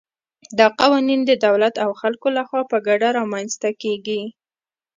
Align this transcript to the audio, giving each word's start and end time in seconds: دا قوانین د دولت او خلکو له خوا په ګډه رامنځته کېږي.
دا 0.59 0.67
قوانین 0.79 1.21
د 1.25 1.31
دولت 1.45 1.75
او 1.83 1.91
خلکو 2.01 2.27
له 2.37 2.43
خوا 2.47 2.61
په 2.71 2.77
ګډه 2.87 3.09
رامنځته 3.19 3.69
کېږي. 3.81 4.21